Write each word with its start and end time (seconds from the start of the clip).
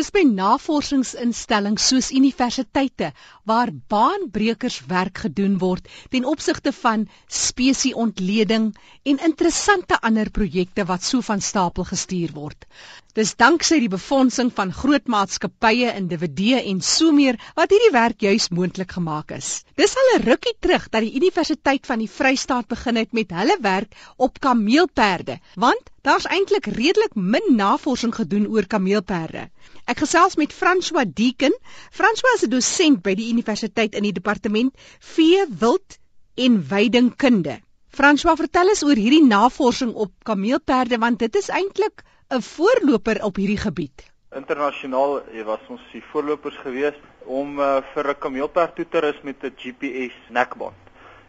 Dis 0.00 0.08
by 0.16 0.20
navorsingsinstellings 0.26 1.86
soos 1.90 2.06
universiteite 2.18 3.08
waar 3.50 3.68
baanbrekers 3.94 4.78
werk 4.92 5.18
gedoen 5.26 5.58
word 5.64 5.90
ten 6.14 6.24
opsigte 6.30 6.72
van 6.76 7.02
spesieontleding 7.40 8.70
en 9.12 9.20
interessante 9.28 9.98
ander 10.10 10.30
projekte 10.40 10.86
wat 10.92 11.04
so 11.10 11.20
van 11.28 11.44
stapel 11.50 11.84
gestuur 11.92 12.32
word. 12.38 12.64
Dis 13.18 13.32
danksy 13.34 13.80
die 13.82 13.90
befondsing 13.90 14.52
van 14.54 14.70
groot 14.70 15.08
maatskappye, 15.10 15.88
individue 15.98 16.60
en 16.72 16.82
so 16.88 17.10
meer 17.14 17.38
wat 17.56 17.72
hierdie 17.74 17.90
werk 17.94 18.20
juis 18.22 18.44
moontlik 18.54 18.92
gemaak 18.94 19.32
is. 19.34 19.48
Dis 19.80 19.96
al 19.98 20.10
'n 20.12 20.26
rukkie 20.28 20.54
terug 20.66 20.84
dat 20.92 21.02
die 21.02 21.16
Universiteit 21.18 21.88
van 21.90 21.98
die 21.98 22.10
Vrystaat 22.18 22.68
begin 22.68 23.00
het 23.00 23.12
met 23.12 23.34
hulle 23.34 23.56
werk 23.64 23.96
op 24.16 24.38
kameelperde, 24.38 25.40
want 25.56 25.90
daar's 26.06 26.28
eintlik 26.36 26.66
redelik 26.76 27.16
min 27.16 27.56
navorsing 27.56 28.14
gedoen 28.14 28.46
oor 28.46 28.66
kameelperde. 28.66 29.48
Ek 29.86 30.04
gesels 30.04 30.36
met 30.36 30.54
François 30.54 31.06
Deeken. 31.14 31.56
François 31.90 32.36
is 32.36 32.44
'n 32.46 32.50
dosent 32.50 33.02
by 33.02 33.14
die 33.14 33.32
universiteit 33.32 33.94
in 33.94 34.06
die 34.06 34.14
departement 34.20 34.72
vee, 35.00 35.46
wild 35.48 35.98
en 36.36 36.62
weidingkunde. 36.68 37.58
François, 37.90 38.36
vertel 38.36 38.68
ons 38.68 38.84
oor 38.84 38.94
hierdie 38.94 39.26
navorsing 39.26 39.94
op 39.94 40.12
kameelperde 40.22 40.98
want 40.98 41.18
dit 41.18 41.34
is 41.34 41.48
eintlik 41.48 42.04
'n 42.30 42.42
voorloper 42.46 43.18
op 43.26 43.36
hierdie 43.36 43.58
gebied. 43.58 44.04
Internasionaal 44.38 45.22
was 45.44 45.62
ons 45.68 45.82
die 45.90 46.02
voorlopers 46.12 46.56
gewees 46.62 46.98
om 47.26 47.58
uh, 47.58 47.80
vir 47.94 48.08
'n 48.12 48.18
kameelperd 48.18 48.76
toe 48.76 48.86
te 48.88 49.00
rus 49.02 49.18
met 49.22 49.42
'n 49.42 49.54
GPS 49.56 50.14
nekband. 50.28 50.78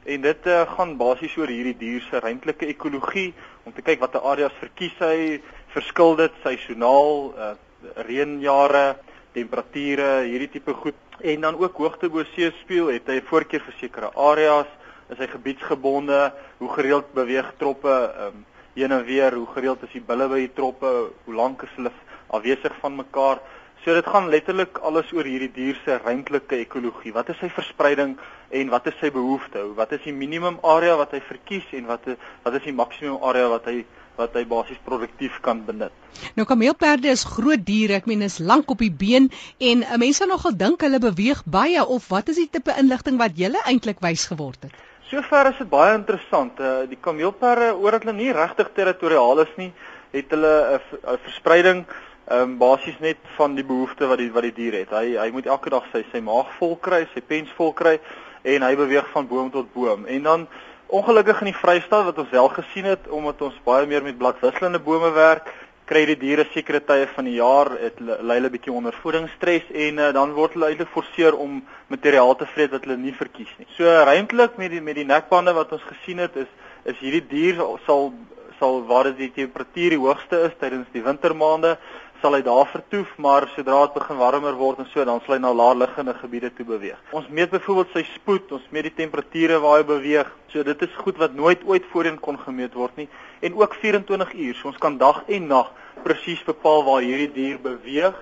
En 0.05 0.22
dit 0.22 0.46
uh, 0.46 0.62
gaan 0.76 0.98
basies 0.98 1.38
oor 1.38 1.48
hierdie 1.48 1.77
dier 1.77 2.02
se 2.02 2.20
ruimtelike 2.20 2.68
ekologie 2.68 3.34
om 3.64 3.74
te 3.74 3.82
kyk 3.82 4.00
watter 4.00 4.22
areas 4.22 4.54
verkies 4.60 4.94
hy, 5.00 5.41
verskil 5.74 6.16
dit 6.16 6.38
seisoonaal, 6.44 7.34
uh, 7.34 7.54
reënjare, 7.96 8.98
temperature, 9.34 10.22
hierdie 10.30 10.52
tipe 10.54 10.74
goed 10.74 11.02
en 11.22 11.41
dan 11.41 11.58
ook 11.58 11.77
hoogte 11.77 12.10
bo 12.10 12.24
see 12.36 12.52
speel, 12.62 12.94
het 12.94 13.07
hy 13.07 13.22
voorkeur 13.26 13.66
vir 13.66 13.77
sekere 13.79 14.13
areas, 14.13 14.70
is 15.10 15.18
hy 15.18 15.27
gebiedsgebonde, 15.27 16.32
hoe 16.57 16.70
gereeld 16.77 17.13
beweeg 17.13 17.54
troppe 17.57 18.13
um, 18.22 18.46
heen 18.76 18.91
en 18.91 19.05
weer, 19.05 19.36
hoe 19.36 19.48
gereeld 19.55 19.84
is 19.84 19.96
die 19.96 20.04
bulle 20.05 20.27
by 20.32 20.44
die 20.46 20.54
troppe, 20.55 20.91
hoe 21.26 21.36
lank 21.36 21.64
is 21.68 21.74
hulle 21.77 21.91
afwesig 22.32 22.76
van 22.82 22.96
mekaar. 22.96 23.41
So 23.82 23.96
dit 23.98 24.05
gaan 24.05 24.30
letterlik 24.30 24.78
alles 24.86 25.10
oor 25.12 25.26
hierdie 25.26 25.52
dier 25.55 25.80
se 25.86 25.98
ruimtelike 26.04 26.60
ekologie. 26.62 27.16
Wat 27.16 27.32
is 27.34 27.40
sy 27.41 27.50
verspreiding 27.50 28.13
en 28.54 28.70
wat 28.70 28.91
is 28.91 29.00
sy 29.02 29.10
behoefte? 29.12 29.63
Wat 29.80 29.96
is 29.98 30.04
die 30.05 30.13
minimum 30.13 30.60
area 30.62 30.94
wat 31.00 31.16
hy 31.18 31.22
verkies 31.26 31.66
en 31.74 31.90
wat 31.90 32.05
wat 32.44 32.60
is 32.60 32.68
die 32.68 32.78
maksimum 32.78 33.18
area 33.26 33.50
wat 33.50 33.66
hy 33.72 33.82
wat 34.20 34.36
hy 34.38 34.44
basies 34.46 34.80
produktief 34.85 35.40
kan 35.46 35.63
benut. 35.66 35.94
Nou 36.38 36.46
kameelperde 36.46 37.10
is 37.12 37.24
groot 37.26 37.63
diere, 37.66 37.98
ek 38.02 38.10
meen 38.10 38.22
is 38.26 38.38
lank 38.44 38.70
op 38.74 38.84
die 38.84 38.91
been 38.91 39.32
en 39.72 39.85
uh, 39.88 39.98
mense 40.02 40.28
nogal 40.30 40.56
dink 40.58 40.84
hulle 40.85 41.02
beweeg 41.02 41.44
baie 41.58 41.82
of 41.82 42.10
wat 42.13 42.30
is 42.34 42.41
die 42.41 42.50
tipe 42.52 42.76
inligting 42.78 43.18
wat 43.22 43.40
julle 43.40 43.62
eintlik 43.66 44.04
wys 44.06 44.28
geword 44.32 44.68
het? 44.68 44.76
Sover 45.12 45.49
is 45.51 45.57
dit 45.59 45.70
baie 45.70 45.93
interessant. 45.98 46.59
Uh, 46.59 46.85
die 46.87 46.98
kameelperde 46.99 47.73
omdat 47.76 48.05
hulle 48.05 48.15
nie 48.15 48.31
regtig 48.31 48.70
territoriaal 48.77 49.43
is 49.43 49.51
nie, 49.57 49.73
het 50.15 50.31
hulle 50.31 50.79
'n 50.79 51.17
verspreiding 51.27 51.85
ehm 52.31 52.41
um, 52.41 52.57
basies 52.57 52.99
net 52.99 53.17
van 53.35 53.55
die 53.55 53.63
behoeftes 53.63 54.07
wat 54.07 54.17
die 54.17 54.32
wat 54.32 54.43
die 54.43 54.55
dier 54.55 54.73
het. 54.79 54.89
Hy 54.89 55.17
hy 55.20 55.29
moet 55.35 55.45
elke 55.45 55.70
dag 55.70 55.84
sy 55.91 56.05
sy 56.12 56.21
maag 56.23 56.48
vol 56.59 56.77
kry, 56.77 57.07
sy 57.13 57.21
pens 57.21 57.51
vol 57.57 57.73
kry 57.73 57.99
en 58.43 58.62
hy 58.63 58.76
beweeg 58.76 59.07
van 59.12 59.27
boom 59.27 59.51
tot 59.51 59.73
boom. 59.73 60.05
En 60.07 60.23
dan 60.23 60.48
Ongelukkig 60.91 61.39
in 61.39 61.48
die 61.48 61.55
Vrystaat 61.55 62.04
wat 62.04 62.17
ons 62.20 62.29
wel 62.35 62.49
gesien 62.51 62.84
het 62.84 63.05
omdat 63.15 63.41
ons 63.41 63.59
baie 63.63 63.85
meer 63.87 64.03
met 64.03 64.17
bladwisselende 64.19 64.79
bome 64.84 65.12
werk, 65.16 65.47
kry 65.92 66.06
die 66.08 66.20
diere 66.22 66.46
sekere 66.53 66.80
tye 66.88 67.08
van 67.12 67.28
die 67.28 67.36
jaar 67.36 67.74
het 67.81 68.00
lei 68.00 68.38
hulle 68.38 68.52
bietjie 68.53 68.72
onder 68.72 68.96
voedingsstres 69.03 69.68
en 69.86 70.00
uh, 70.00 70.12
dan 70.16 70.31
word 70.38 70.56
hulle 70.56 70.70
eintlik 70.72 70.88
geforseer 70.88 71.36
om 71.36 71.59
materiaal 71.92 72.36
te 72.40 72.47
vreet 72.53 72.72
wat 72.72 72.88
hulle 72.88 73.00
nie 73.02 73.16
verkies 73.18 73.52
nie. 73.59 73.68
So 73.75 73.92
ruimtelik 74.08 74.56
met 74.62 74.72
die 74.72 74.84
met 74.84 75.00
die 75.02 75.08
nekbande 75.08 75.56
wat 75.58 75.74
ons 75.75 75.84
gesien 75.90 76.24
het 76.24 76.38
is 76.46 76.51
is 76.91 77.01
hierdie 77.03 77.25
dier 77.34 77.59
sal 77.88 78.13
sal 78.62 78.84
waar 78.88 79.09
dit 79.09 79.18
die 79.25 79.31
temperatuur 79.41 79.96
die 79.96 80.01
hoogste 80.01 80.40
is 80.47 80.56
tydens 80.62 80.88
die 80.96 81.03
wintermaande 81.03 81.75
sal 82.21 82.35
hy 82.37 82.41
daar 82.45 82.67
vertoef, 82.69 83.09
maar 83.17 83.47
sodra 83.55 83.79
dit 83.87 83.95
begin 83.97 84.19
warmer 84.19 84.53
word 84.59 84.83
en 84.83 84.87
so, 84.91 85.03
dan 85.05 85.21
sal 85.25 85.35
hy 85.35 85.39
na 85.41 85.51
laer 85.57 85.79
liggende 85.81 86.13
gebiede 86.19 86.51
toe 86.53 86.65
beweeg. 86.69 86.99
Ons 87.17 87.29
meet 87.33 87.49
byvoorbeeld 87.49 87.95
sy 87.95 88.03
spoed, 88.13 88.51
ons 88.53 88.67
meet 88.69 88.89
die 88.91 88.97
temperature 88.99 89.57
waar 89.63 89.79
hy 89.79 89.87
beweeg. 89.89 90.29
So 90.53 90.63
dit 90.67 90.85
is 90.85 90.99
goed 91.01 91.17
wat 91.21 91.33
nooit 91.33 91.63
ooit 91.65 91.87
voorheen 91.91 92.19
kon 92.21 92.37
gemeet 92.37 92.77
word 92.77 92.99
nie 92.99 93.07
en 93.41 93.57
ook 93.57 93.73
24 93.81 94.35
uur. 94.37 94.59
So 94.59 94.69
ons 94.69 94.81
kan 94.81 94.99
dag 95.01 95.23
en 95.27 95.49
nag 95.49 95.71
presies 96.05 96.43
bepaal 96.45 96.85
waar 96.85 97.01
hierdie 97.05 97.31
dier 97.33 97.57
beweeg 97.61 98.17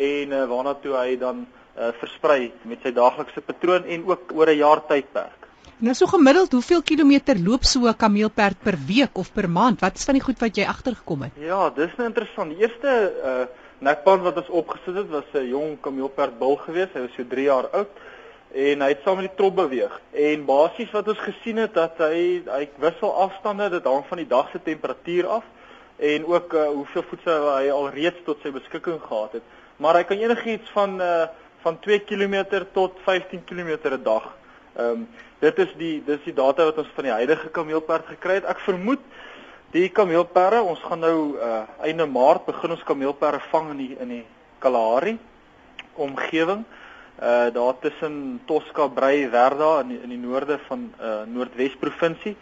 en 0.00 0.32
uh, 0.36 0.46
waarna 0.50 0.76
toe 0.82 0.94
hy 0.96 1.18
dan 1.18 1.44
uh, 1.44 1.90
versprei 2.00 2.52
met 2.68 2.82
sy 2.86 2.94
daaglikse 2.94 3.42
patroon 3.44 3.86
en 3.86 4.06
ook 4.12 4.32
oor 4.36 4.50
'n 4.50 4.62
jaar 4.62 4.86
tydperk. 4.86 5.39
Nou 5.80 5.94
so 5.96 6.04
gemiddeld, 6.12 6.52
hoeveel 6.52 6.82
kilometer 6.84 7.38
loop 7.40 7.62
so 7.64 7.88
'n 7.88 7.96
kameelperd 7.96 8.56
per 8.62 8.76
week 8.86 9.16
of 9.16 9.32
per 9.32 9.48
maand? 9.48 9.80
Wat 9.80 9.96
is 9.96 10.04
van 10.04 10.14
die 10.14 10.22
goed 10.22 10.38
wat 10.38 10.56
jy 10.56 10.64
agtergekom 10.64 11.22
het? 11.22 11.32
Ja, 11.40 11.70
dis 11.70 11.94
nou 11.96 12.08
interessant. 12.08 12.50
Die 12.50 12.60
eerste 12.60 13.12
uh 13.24 13.46
nekband 13.78 14.22
wat 14.22 14.36
ons 14.36 14.48
opgesit 14.48 14.94
het, 14.94 15.08
was 15.08 15.24
'n 15.32 15.48
jong 15.48 15.80
kameelperd 15.80 16.38
bil 16.38 16.56
geweest. 16.56 16.92
Hy 16.92 17.00
was 17.00 17.14
so 17.16 17.24
3 17.24 17.44
jaar 17.44 17.68
oud 17.72 17.88
en 18.52 18.80
hy 18.80 18.88
het 18.88 19.00
saam 19.04 19.16
met 19.16 19.28
die 19.28 19.36
trop 19.36 19.54
beweeg. 19.54 20.00
En 20.12 20.44
basies 20.44 20.90
wat 20.90 21.08
ons 21.08 21.18
gesien 21.18 21.56
het 21.56 21.74
dat 21.74 21.96
hy 21.98 22.42
hy 22.46 22.68
wissel 22.78 23.14
afstande, 23.14 23.70
dit 23.70 23.84
hang 23.84 24.04
van 24.08 24.18
die 24.18 24.28
dag 24.28 24.50
se 24.50 24.62
temperatuur 24.62 25.26
af 25.26 25.44
en 25.96 26.26
ook 26.26 26.52
uh, 26.52 26.66
hoeveel 26.66 27.02
voedsel 27.02 27.56
hy 27.56 27.70
al 27.70 27.88
reeds 27.88 28.20
tot 28.24 28.36
sy 28.42 28.50
beskikking 28.50 29.00
gehad 29.00 29.32
het. 29.32 29.42
Maar 29.76 29.94
hy 29.94 30.04
kan 30.04 30.18
enigiets 30.18 30.70
van 30.70 31.00
uh 31.00 31.26
van 31.62 31.78
2 31.80 31.98
km 32.00 32.44
tot 32.72 32.92
15 33.04 33.44
km 33.44 33.78
'n 33.84 34.02
dag. 34.02 34.39
Ehm 34.76 35.02
um, 35.02 35.08
dit 35.40 35.58
is 35.58 35.70
die 35.80 36.02
dis 36.04 36.20
die 36.24 36.34
data 36.36 36.64
wat 36.68 36.78
ons 36.78 36.90
van 36.94 37.06
die 37.08 37.12
huidige 37.16 37.48
kameelperd 37.48 38.10
gekry 38.12 38.34
het. 38.38 38.44
Ek 38.44 38.60
vermoed 38.60 39.00
die 39.72 39.88
kameelperde, 39.88 40.60
ons 40.62 40.82
gaan 40.84 41.00
nou 41.00 41.38
uh 41.38 41.62
einde 41.86 42.06
Maart 42.06 42.44
begin 42.46 42.76
ons 42.76 42.84
kameelperde 42.84 43.40
vang 43.50 43.70
in 43.70 43.80
die 43.80 43.96
in 44.00 44.12
die 44.18 44.24
Kalahari 44.58 45.16
omgewing. 45.94 46.64
Uh 47.20 47.48
daar 47.54 47.78
tussen 47.80 48.40
Tosca, 48.46 48.86
Brei, 48.86 49.30
Werda 49.30 49.80
in 49.80 49.94
die, 49.94 50.00
in 50.02 50.12
die 50.14 50.20
noorde 50.20 50.58
van 50.68 50.92
uh 51.00 51.22
Noordwes 51.26 51.76
provinsie. 51.80 52.36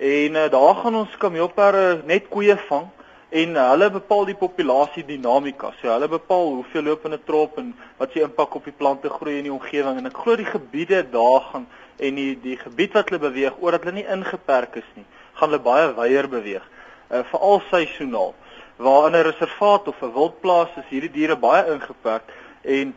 En 0.00 0.34
uh, 0.40 0.48
daar 0.50 0.74
gaan 0.74 0.94
ons 0.96 1.16
kameelperde 1.20 2.02
net 2.08 2.28
koeie 2.32 2.56
vang 2.68 2.88
en 3.30 3.54
hulle 3.54 3.90
bepaal 3.94 4.24
die 4.26 4.34
populasie 4.34 5.04
dinamika. 5.06 5.70
So 5.80 5.88
hulle 5.92 6.08
bepaal 6.10 6.48
hoeveel 6.56 6.96
'n 6.98 7.18
trop 7.24 7.58
en 7.58 7.74
wat 7.98 8.12
se 8.12 8.20
impak 8.20 8.54
op 8.54 8.64
die 8.64 8.72
plante 8.72 9.08
groei 9.08 9.38
in 9.38 9.44
die 9.44 9.52
omgewing 9.52 9.98
en 9.98 10.06
ek 10.06 10.16
glo 10.16 10.36
die 10.36 10.44
gebiede 10.44 11.02
daar 11.10 11.40
gaan 11.52 11.66
en 11.98 12.14
die 12.14 12.34
die 12.42 12.56
gebied 12.56 12.92
wat 12.92 13.08
hulle 13.08 13.30
beweeg 13.30 13.54
omdat 13.60 13.84
hulle 13.84 13.94
nie 13.94 14.06
ingeperk 14.06 14.76
is 14.76 14.90
nie, 14.94 15.04
gaan 15.34 15.50
hulle 15.50 15.62
baie 15.62 15.94
wyeer 15.94 16.28
beweeg. 16.28 16.64
Uh 17.10 17.22
veral 17.30 17.62
seisoonaal. 17.70 18.34
Waar 18.76 19.06
in 19.06 19.16
'n 19.16 19.22
reservaat 19.30 19.88
of 19.88 20.02
'n 20.02 20.12
wildplaas 20.12 20.76
is 20.76 20.90
hierdie 20.90 21.12
diere 21.12 21.36
baie 21.36 21.72
ingeperk 21.72 22.26
en 22.64 22.94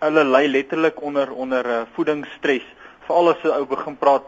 hulle 0.00 0.24
ly 0.24 0.46
letterlik 0.46 1.02
onder 1.02 1.30
onder 1.30 1.64
'n 1.64 1.70
uh, 1.70 1.86
voedingsstres. 1.94 2.66
Veral 3.06 3.28
as 3.28 3.42
'n 3.44 3.58
ou 3.60 3.66
begin 3.66 3.96
praat 3.96 4.26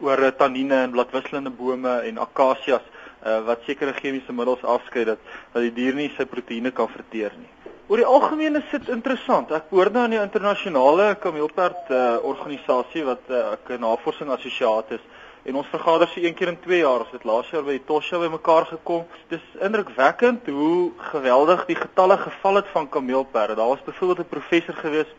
oor 0.00 0.18
uh, 0.18 0.30
tannine 0.30 0.82
en 0.82 0.90
bladwisselende 0.90 1.50
bome 1.50 2.00
en 2.00 2.18
akasias 2.18 2.84
uh, 3.26 3.40
wat 3.46 3.62
sekere 3.66 3.92
chemiese 3.92 4.32
middels 4.32 4.64
afskei 4.64 5.04
dat 5.04 5.18
dat 5.52 5.62
die 5.62 5.74
dier 5.74 5.94
nie 5.94 6.10
sy 6.16 6.24
proteïene 6.24 6.70
kan 6.70 6.88
verteer 6.88 7.32
nie. 7.38 7.48
Oor 7.90 7.98
die 7.98 8.06
algemeen 8.06 8.54
is 8.54 8.68
dit 8.70 8.88
interessant. 8.88 9.50
Ek 9.50 9.70
behoort 9.70 9.92
nou 9.92 10.04
aan 10.06 10.12
die 10.14 10.22
internasionale 10.22 11.14
kameelperd 11.18 11.88
uh, 11.90 12.18
organisasie 12.22 13.02
wat 13.08 13.24
uh, 13.28 13.56
ek 13.56 13.72
'n 13.74 13.82
navorsing 13.82 14.30
assosiaat 14.30 14.92
is 14.94 15.02
en 15.42 15.56
ons 15.56 15.72
vergader 15.72 16.08
se 16.08 16.22
een 16.22 16.34
keer 16.34 16.48
in 16.48 16.60
2 16.60 16.78
jaar. 16.78 17.00
Ons 17.00 17.16
het 17.16 17.24
laas 17.24 17.50
jaar 17.50 17.64
by 17.64 17.78
die 17.78 17.86
Tosha 17.88 18.18
bymekaar 18.18 18.66
gekom. 18.66 19.06
Dis 19.28 19.42
indrukwekkend 19.58 20.46
hoe 20.46 20.92
geweldig 21.10 21.66
die 21.66 21.80
getalle 21.80 22.18
geval 22.18 22.60
het 22.60 22.68
van 22.72 22.88
kameelperde. 22.88 23.56
Daar 23.56 23.74
was 23.74 23.82
byvoorbeeld 23.84 24.26
'n 24.26 24.34
professor 24.36 24.74
gewees 24.74 25.10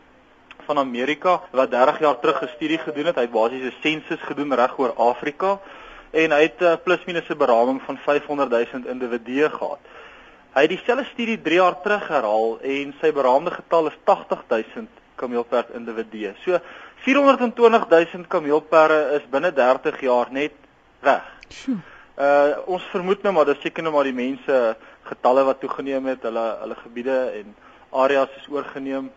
van 0.64 0.78
Amerika 0.78 1.40
wat 1.50 1.70
30 1.70 1.98
jaar 1.98 2.18
terug 2.20 2.42
'n 2.42 2.54
studie 2.56 2.78
gedoen 2.78 3.06
het. 3.06 3.16
Hy 3.16 3.26
het 3.28 3.30
basies 3.30 3.68
'n 3.68 3.80
sensus 3.82 4.20
gedoen 4.20 4.54
reg 4.54 4.78
oor 4.78 4.92
Afrika 4.96 5.58
en 6.12 6.32
hy 6.36 6.42
het 6.44 6.62
uh, 6.62 6.76
plus 6.84 7.04
minus 7.08 7.28
'n 7.28 7.38
beraming 7.38 7.80
van 7.82 7.98
500 7.98 8.50
000 8.50 8.88
individue 8.88 9.48
gehad. 9.50 9.78
Hy 10.52 10.60
het 10.60 10.70
dieselfde 10.70 11.04
studie 11.04 11.38
3 11.40 11.54
jaar 11.54 11.80
terug 11.80 12.08
herhaal 12.08 12.58
en 12.60 12.94
sy 13.00 13.12
beraamde 13.12 13.50
getal 13.50 13.86
is 13.88 13.96
80000 14.04 14.88
kameelperd 15.16 15.70
individue. 15.72 16.34
So 16.44 16.58
420000 17.04 18.28
kameelperde 18.28 19.16
is 19.16 19.24
binne 19.30 19.52
30 19.52 20.00
jaar 20.00 20.28
net 20.30 20.52
weg. 21.00 21.24
Uh 22.18 22.52
ons 22.66 22.84
vermoed 22.92 23.22
nou 23.22 23.32
maar 23.32 23.48
dis 23.48 23.62
seker 23.64 23.82
nou 23.82 23.94
maar 23.94 24.04
die 24.04 24.16
mense 24.16 24.76
getalle 25.08 25.44
wat 25.44 25.60
toegeneem 25.60 26.06
het, 26.06 26.22
hulle 26.28 26.44
hulle 26.60 26.76
gebiede 26.82 27.18
en 27.40 27.56
areas 28.04 28.36
is 28.36 28.48
oorgeneem. 28.52 29.10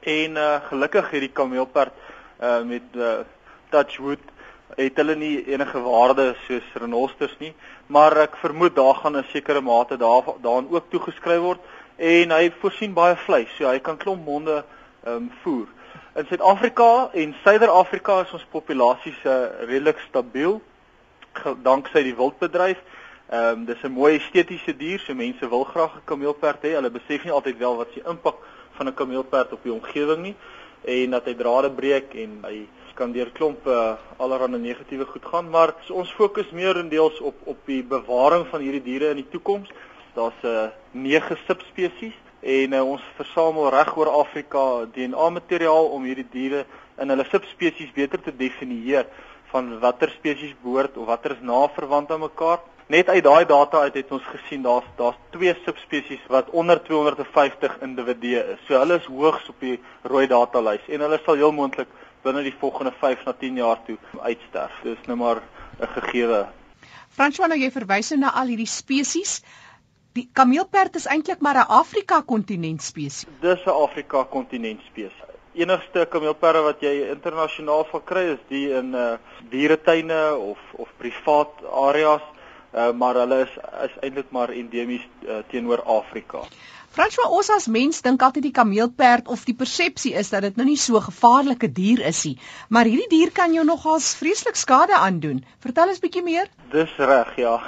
En 0.00 0.36
uh 0.36 0.60
gelukkig 0.68 1.10
het 1.10 1.24
die 1.24 1.32
kameelperd 1.32 1.92
uh 2.40 2.60
met 2.62 3.00
uh 3.00 3.24
Touchwood 3.70 4.35
het 4.74 4.96
hulle 4.96 5.14
nie 5.14 5.44
enige 5.46 5.80
waarde 5.80 6.34
soos 6.46 6.66
renosters 6.74 7.36
nie, 7.38 7.52
maar 7.86 8.16
ek 8.26 8.36
vermoed 8.42 8.74
daar 8.74 8.94
gaan 8.94 9.16
'n 9.16 9.24
sekere 9.32 9.60
mate 9.60 9.96
daar 9.96 10.24
daaraan 10.42 10.68
ook 10.70 10.90
toegeskryf 10.90 11.40
word 11.40 11.60
en 11.96 12.30
hy 12.30 12.50
voorsien 12.60 12.92
baie 12.92 13.16
vleis. 13.16 13.48
So 13.56 13.68
hy 13.68 13.78
kan 13.78 13.96
klomp 13.96 14.24
monde 14.24 14.64
ehm 15.04 15.14
um, 15.16 15.30
voer. 15.42 15.66
In 16.16 16.26
Suid-Afrika 16.26 17.10
en 17.12 17.34
Suider-Afrika 17.44 18.20
is 18.20 18.32
ons 18.32 18.46
populasies 18.50 19.24
uh, 19.24 19.46
redelik 19.60 19.98
stabiel 20.08 20.60
danksy 21.62 22.02
die 22.02 22.16
wildbedryf. 22.16 22.78
Ehm 23.30 23.48
um, 23.48 23.64
dis 23.64 23.82
'n 23.82 23.92
mooi 23.92 24.16
estetiese 24.16 24.76
dier, 24.76 24.98
so 24.98 25.14
mense 25.14 25.48
wil 25.48 25.64
graag 25.64 25.96
'n 25.96 26.04
kameelperd 26.04 26.62
hê. 26.62 26.74
Hulle 26.74 26.90
besef 26.90 27.24
nie 27.24 27.32
altyd 27.32 27.58
wel 27.58 27.76
wat 27.76 27.88
se 27.94 28.02
impak 28.08 28.36
van 28.76 28.88
'n 28.88 28.94
kameelperd 28.94 29.52
op 29.52 29.62
die 29.62 29.72
omgewing 29.72 30.22
nie 30.22 30.36
en 30.84 31.10
dat 31.10 31.24
hy 31.24 31.34
drade 31.34 31.70
breek 31.70 32.14
en 32.14 32.38
hy 32.42 32.66
kan 32.96 33.12
deur 33.12 33.30
klomp 33.36 33.66
uh, 33.68 33.94
allerlei 34.16 34.60
negatiewe 34.60 35.06
goed 35.06 35.24
gaan, 35.32 35.50
maar 35.50 35.74
so 35.86 36.00
ons 36.00 36.12
fokus 36.16 36.50
meerendeels 36.56 37.20
op 37.20 37.36
op 37.44 37.58
die 37.68 37.82
bewaring 37.84 38.46
van 38.52 38.64
hierdie 38.64 38.82
diere 38.82 39.12
in 39.12 39.20
die 39.20 39.30
toekoms. 39.32 39.68
Daar's 40.14 40.40
'n 40.42 40.46
uh, 40.46 40.68
9 40.92 41.36
subspesies 41.46 42.16
en 42.40 42.72
uh, 42.72 42.82
ons 42.82 43.02
versamel 43.16 43.70
reg 43.70 43.96
oor 43.96 44.08
Afrika 44.08 44.64
DNA 44.94 45.28
materiaal 45.30 45.90
om 45.96 46.04
hierdie 46.08 46.30
diere 46.30 46.64
in 46.98 47.12
hulle 47.12 47.26
subspesies 47.30 47.92
beter 47.92 48.22
te 48.22 48.32
definieer 48.36 49.06
van 49.52 49.78
watter 49.80 50.10
spesies 50.10 50.54
behoort 50.62 50.96
of 50.96 51.06
watter 51.06 51.36
is 51.36 51.42
na 51.42 51.68
verwant 51.74 52.10
aan 52.10 52.20
mekaar. 52.20 52.60
Net 52.86 53.08
uit 53.08 53.24
daai 53.24 53.44
data 53.44 53.80
uit 53.82 53.94
het 53.98 54.12
ons 54.14 54.26
gesien 54.30 54.62
daar's 54.62 54.86
daar's 54.96 55.18
twee 55.34 55.54
subspesies 55.64 56.22
wat 56.30 56.50
onder 56.50 56.82
250 56.82 57.80
individue 57.82 58.42
is. 58.54 58.60
So 58.66 58.78
hulle 58.78 59.00
is 59.00 59.08
hoogs 59.10 59.48
op 59.48 59.60
die 59.60 59.80
rooi 60.02 60.26
datalys 60.30 60.86
en 60.88 61.02
hulle 61.06 61.18
sal 61.24 61.40
heel 61.42 61.52
moontlik 61.52 61.90
binne 62.26 62.42
die 62.46 62.54
volgende 62.60 62.92
5 63.00 63.24
na 63.26 63.34
10 63.40 63.60
jaar 63.62 63.82
toe 63.86 63.98
uitsterf. 64.20 64.80
Dis 64.82 65.06
nou 65.06 65.18
maar 65.22 65.42
'n 65.80 65.92
gegewe. 66.00 66.46
François, 67.16 67.48
nou 67.48 67.58
jy 67.58 67.70
verwys 67.70 68.10
nou 68.10 68.20
na 68.20 68.34
al 68.40 68.52
hierdie 68.52 68.68
spesies. 68.70 69.40
Die 70.16 70.28
kameelperd 70.32 70.96
is 70.96 71.06
eintlik 71.06 71.40
maar 71.40 71.56
'n 71.56 71.70
Afrika 71.82 72.22
kontinent 72.22 72.82
spesies. 72.82 73.26
Dis 73.40 73.64
'n 73.66 73.70
Afrika 73.70 74.24
kontinent 74.24 74.80
spesies. 74.88 75.24
Enigste 75.54 76.06
kameelperde 76.10 76.60
wat 76.62 76.80
jy 76.80 77.08
internasionaal 77.10 77.86
sal 77.90 78.00
kry 78.00 78.24
is 78.34 78.42
die 78.48 78.68
in 78.78 78.94
uh 78.94 79.16
dieretuine 79.50 80.36
of 80.36 80.58
of 80.72 80.88
privaat 80.98 81.52
areas, 81.72 82.22
uh 82.74 82.92
maar 82.92 83.14
hulle 83.14 83.40
is 83.46 83.54
is 83.84 83.94
eintlik 84.02 84.30
maar 84.30 84.48
endemies 84.48 85.06
uh, 85.22 85.38
teenoor 85.48 85.82
Afrika. 85.82 86.42
François 86.96 87.28
ons 87.28 87.48
as 87.52 87.66
mens 87.68 87.98
dink 88.00 88.22
altyd 88.24 88.46
die 88.46 88.54
kameelperd 88.56 89.26
of 89.28 89.42
die 89.44 89.54
persepsie 89.54 90.14
is 90.16 90.30
dat 90.32 90.46
dit 90.46 90.54
nou 90.56 90.64
nie 90.64 90.78
so 90.80 90.96
gevaarlike 91.04 91.68
dier 91.76 92.00
is 92.08 92.22
nie, 92.24 92.38
maar 92.72 92.88
hierdie 92.88 93.10
dier 93.10 93.32
kan 93.36 93.52
jou 93.52 93.64
nogals 93.68 94.14
vreeslik 94.16 94.56
skade 94.56 94.96
aandoen. 94.96 95.42
Vertel 95.60 95.90
ons 95.92 96.00
bietjie 96.00 96.22
meer. 96.24 96.46
Dis 96.72 96.94
reg, 96.96 97.34
ja. 97.42 97.58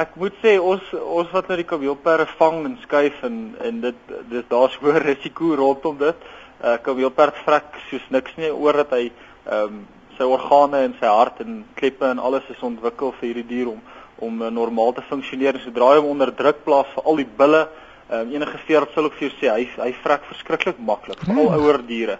Ek 0.00 0.14
moet 0.16 0.38
sê 0.40 0.54
ons 0.56 0.86
ons 0.96 1.34
wat 1.34 1.50
nou 1.52 1.58
die 1.60 1.66
kameelperde 1.68 2.24
vang 2.38 2.62
en 2.70 2.78
skuif 2.86 3.18
en 3.28 3.36
en 3.68 3.82
dit 3.82 4.14
dis 4.30 4.46
daar's 4.48 4.78
hoë 4.80 5.02
risiko 5.04 5.50
rondom 5.60 5.98
dit. 6.00 6.22
'n 6.62 6.70
uh, 6.72 6.78
Kameelperd 6.86 7.36
vrek 7.44 7.76
soos 7.90 8.06
niks 8.10 8.32
nie 8.40 8.48
oor 8.48 8.78
dat 8.80 8.94
hy 8.96 9.10
ehm 9.10 9.66
um, 9.66 9.82
sy 10.16 10.24
organe 10.24 10.80
en 10.86 10.94
sy 11.02 11.10
hart 11.18 11.44
en 11.44 11.60
kleppe 11.76 12.08
en 12.08 12.18
alles 12.18 12.48
is 12.48 12.64
ontwikkel 12.70 13.12
vir 13.20 13.28
hierdie 13.28 13.50
dier 13.52 13.68
om 13.74 13.84
om 14.24 14.40
normaal 14.54 14.96
te 14.96 15.04
funksioneer. 15.10 15.60
Sodra 15.60 15.92
hy 15.92 16.00
hom 16.00 16.10
onder 16.16 16.32
druk 16.40 16.64
plaas 16.64 16.88
vir 16.96 17.04
al 17.04 17.22
die 17.22 17.28
bulle 17.42 17.62
Um, 18.08 18.30
enige 18.32 18.58
veerd 18.64 18.94
sal 18.94 19.04
ek 19.10 19.16
vir 19.18 19.28
jou 19.28 19.34
sê 19.36 19.48
hy 19.52 19.64
hy 19.76 19.90
vrek 20.02 20.22
verskriklik 20.30 20.78
maklik, 20.80 21.18
veral 21.26 21.50
hmm. 21.50 21.58
ouer 21.60 21.82
diere. 21.84 22.14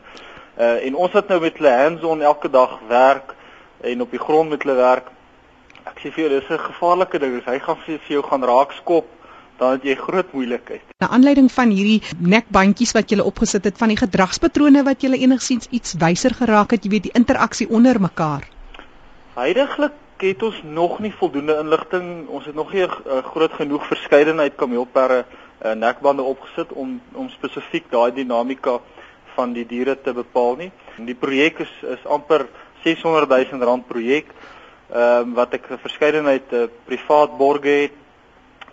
Uh 0.59 0.85
en 0.85 0.99
ons 1.05 1.15
wat 1.17 1.31
nou 1.33 1.39
met 1.41 1.57
hulle 1.57 1.71
hands-on 1.83 2.25
elke 2.31 2.51
dag 2.53 2.75
werk 2.91 3.33
en 3.81 4.03
op 4.05 4.11
die 4.13 4.21
grond 4.21 4.53
met 4.53 4.67
hulle 4.67 4.77
werk. 4.77 5.09
Ek 5.89 6.03
sê 6.03 6.13
vir 6.13 6.25
jou 6.27 6.29
dis 6.35 6.51
'n 6.51 6.59
gevaarlike 6.67 7.19
ding. 7.23 7.39
Hy 7.47 7.59
gaan 7.59 7.79
vir, 7.87 8.03
vir 8.05 8.15
jou 8.19 8.23
gaan 8.23 8.45
raak 8.45 8.73
skop, 8.77 9.09
dan 9.59 9.79
het 9.79 9.85
jy 9.89 9.95
groot 9.95 10.33
moeilikheid. 10.33 10.85
Na 11.01 11.09
aanleiding 11.09 11.49
van 11.53 11.73
hierdie 11.73 12.03
nekbandjies 12.21 12.93
wat 12.93 13.11
jy 13.11 13.25
opgesit 13.25 13.65
het 13.65 13.79
van 13.79 13.89
die 13.89 13.97
gedragspatrone 13.97 14.85
wat 14.85 15.03
jy 15.03 15.15
enigsins 15.17 15.71
iets 15.71 15.97
wyser 15.97 16.35
geraak 16.35 16.77
het, 16.77 16.85
jy 16.85 16.91
weet 16.91 17.09
die 17.09 17.17
interaksie 17.17 17.69
onder 17.71 18.01
mekaar. 18.01 18.45
Heidiglik 19.41 19.97
het 20.21 20.43
ons 20.43 20.63
nog 20.65 20.99
nie 21.01 21.13
voldoende 21.15 21.59
inligting. 21.63 22.29
Ons 22.29 22.45
het 22.45 22.55
nog 22.55 22.73
nie 22.73 22.83
'n 22.83 22.91
uh, 22.91 23.23
groot 23.25 23.53
genoeg 23.53 23.87
verskeidenheid 23.87 24.57
kameelperre 24.57 25.25
uh, 25.65 25.73
nekbande 25.75 26.23
opgesit 26.23 26.73
om 26.73 27.01
om 27.15 27.29
spesifiek 27.29 27.91
daai 27.91 28.13
dinamika 28.13 28.79
van 29.35 29.53
die 29.53 29.67
diere 29.67 29.97
te 30.01 30.13
bepaal 30.13 30.57
nie. 30.57 30.71
Die 30.97 31.15
projek 31.15 31.61
is 31.67 31.75
is 31.83 32.07
amper 32.07 32.47
600 32.85 33.29
000 33.29 33.65
rand 33.65 33.87
projek. 33.87 34.33
Ehm 34.89 35.29
um, 35.29 35.35
wat 35.35 35.55
ek 35.55 35.71
'n 35.71 35.79
verskeidenheid 35.79 36.53
uh, 36.53 36.67
privaat 36.85 37.37
borgers 37.39 37.83
het. 37.83 37.97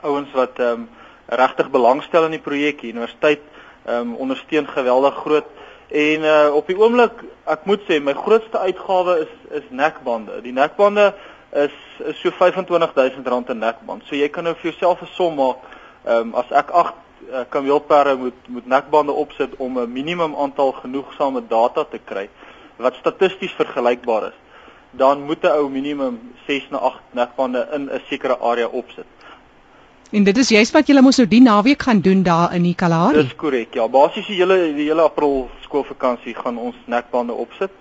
Ouens 0.01 0.31
wat 0.33 0.59
ehm 0.59 0.71
um, 0.71 0.89
regtig 1.27 1.69
belangstel 1.69 2.25
in 2.25 2.37
die 2.37 2.45
projek. 2.49 2.81
Die 2.81 2.93
universiteit 2.93 3.41
ehm 3.85 3.99
um, 3.99 4.15
ondersteun 4.15 4.67
geweldig 4.67 5.15
groot 5.15 5.49
en 5.87 6.21
uh, 6.21 6.55
op 6.55 6.67
die 6.67 6.77
oomblik 6.77 7.23
ek 7.45 7.65
moet 7.69 7.81
sê 7.85 7.99
my 8.01 8.13
grootste 8.13 8.57
uitgawe 8.57 9.19
is 9.25 9.33
is 9.61 9.67
nekbande. 9.69 10.41
Die 10.41 10.53
nekbande 10.53 11.13
is 11.53 11.75
is 11.99 12.19
so 12.21 12.31
R25000 12.31 13.49
'n 13.49 13.59
nekband. 13.59 14.03
So 14.05 14.15
jy 14.15 14.29
kan 14.29 14.43
nou 14.43 14.55
vir 14.55 14.71
jouself 14.71 15.01
'n 15.01 15.13
som 15.13 15.35
maak 15.35 15.57
Ehm 16.05 16.17
um, 16.17 16.33
as 16.37 16.51
ek 16.51 16.69
8 16.69 16.93
uh, 17.29 17.39
kameelperde 17.49 18.15
moet 18.15 18.47
moet 18.47 18.65
nekbande 18.65 19.11
opsit 19.11 19.55
om 19.57 19.79
'n 19.79 19.91
minimum 19.91 20.35
aantal 20.35 20.71
genoegsame 20.71 21.41
data 21.47 21.83
te 21.83 21.99
kry 22.05 22.29
wat 22.77 22.95
statisties 22.95 23.51
vergelykbaar 23.51 24.27
is, 24.27 24.37
dan 24.91 25.23
moet 25.23 25.43
'n 25.43 25.57
ou 25.57 25.69
minimum 25.69 26.19
6 26.47 26.69
na 26.69 26.77
8 26.77 27.01
nekbande 27.11 27.67
in 27.73 27.89
'n 27.89 28.01
sekere 28.09 28.37
area 28.37 28.67
opsit. 28.67 29.05
En 30.11 30.23
dit 30.23 30.37
is 30.37 30.49
juist 30.49 30.73
wat 30.73 30.87
julle 30.87 31.01
mos 31.01 31.17
nou 31.17 31.27
die 31.27 31.41
naweek 31.41 31.81
gaan 31.81 31.99
doen 32.01 32.23
daar 32.23 32.53
in 32.53 32.63
die 32.63 32.75
Kalahari. 32.75 33.23
Dis 33.23 33.35
korrek. 33.35 33.73
Ja, 33.73 33.87
basies 33.87 34.27
die 34.27 34.35
hele 34.35 34.73
die 34.73 34.87
hele 34.87 35.01
April 35.01 35.49
skoolvakansie 35.61 36.35
gaan 36.35 36.57
ons 36.57 36.75
nekbande 36.85 37.33
opsit 37.33 37.71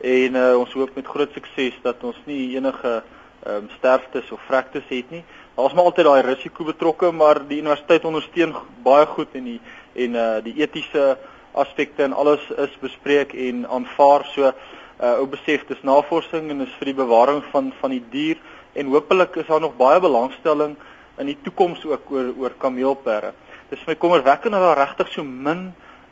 en 0.00 0.34
uh, 0.34 0.58
ons 0.58 0.72
hoop 0.72 0.94
met 0.94 1.06
groot 1.06 1.32
sukses 1.32 1.74
dat 1.82 2.04
ons 2.04 2.16
nie 2.24 2.56
enige 2.56 3.02
ehm 3.44 3.56
um, 3.56 3.68
sterftes 3.76 4.30
of 4.30 4.40
vrektes 4.46 4.86
het 4.88 5.10
nie. 5.10 5.24
Daar's 5.54 5.72
maar 5.72 5.84
altyd 5.86 6.08
daai 6.08 6.22
risiko 6.26 6.64
betrokke, 6.66 7.12
maar 7.14 7.38
die 7.46 7.60
universiteit 7.62 8.04
ondersteun 8.04 8.56
baie 8.82 9.06
goed 9.06 9.36
en 9.38 9.44
die 9.46 9.60
en 9.94 10.16
uh 10.18 10.24
die 10.42 10.54
etiese 10.58 11.04
aspekte 11.54 12.02
en 12.02 12.16
alles 12.18 12.42
is 12.58 12.72
bespreek 12.82 13.36
en 13.38 13.60
aanvaar. 13.76 14.24
So 14.32 14.50
uh 14.50 15.12
ou 15.20 15.28
besef 15.30 15.62
dis 15.68 15.84
navorsing 15.86 16.50
en 16.50 16.64
is 16.66 16.74
vir 16.80 16.90
die 16.90 16.96
bewaring 16.98 17.38
van 17.52 17.70
van 17.78 17.94
die 17.94 18.02
dier 18.10 18.40
en 18.74 18.90
hopelik 18.90 19.38
is 19.38 19.46
daar 19.46 19.62
nog 19.62 19.76
baie 19.78 20.00
belangstelling 20.02 20.74
in 21.22 21.30
die 21.30 21.38
toekoms 21.46 21.86
ook 21.86 22.10
oor 22.10 22.32
oor 22.34 22.58
kameelperde. 22.58 23.30
Dis 23.70 23.86
my 23.86 23.94
kommerwekkend 23.94 24.58
dat 24.58 24.66
daar 24.66 24.82
regtig 24.82 25.12
so 25.14 25.22
min 25.22 25.68